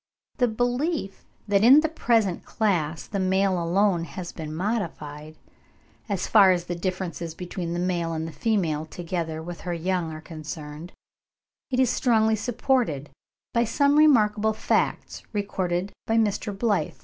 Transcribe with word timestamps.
The 0.37 0.47
belief 0.47 1.25
that 1.47 1.63
in 1.63 1.81
the 1.81 1.87
present 1.87 2.43
class 2.43 3.05
the 3.05 3.19
male 3.19 3.61
alone 3.63 4.05
has 4.05 4.31
been 4.31 4.51
modified, 4.51 5.37
as 6.09 6.25
far 6.25 6.51
as 6.51 6.63
the 6.65 6.73
differences 6.73 7.35
between 7.35 7.73
the 7.73 7.77
male 7.79 8.11
and 8.13 8.27
the 8.27 8.31
female 8.31 8.87
together 8.87 9.43
with 9.43 9.61
her 9.61 9.75
young 9.75 10.11
are 10.11 10.19
concerned, 10.19 10.91
is 11.69 11.91
strongly 11.91 12.35
supported 12.35 13.11
by 13.53 13.63
some 13.63 13.95
remarkable 13.95 14.53
facts 14.53 15.21
recorded 15.33 15.91
by 16.07 16.17
Mr. 16.17 16.51
Blyth 16.51 16.93
(5. 16.93 16.97